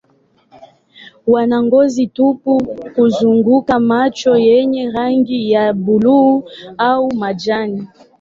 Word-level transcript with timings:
Wana 1.33 1.57
ngozi 1.63 2.03
tupu 2.15 2.53
kuzunguka 2.95 3.73
macho 3.89 4.33
yenye 4.49 4.91
rangi 4.91 5.51
ya 5.51 5.73
buluu 5.73 6.43
au 6.77 7.13
majani. 7.13 7.87